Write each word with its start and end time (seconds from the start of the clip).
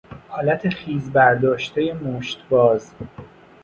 حالت 0.27 0.69
خیز 0.69 1.11
برداشتهی 1.11 1.93
مشت 1.93 2.47
باز 2.49 2.95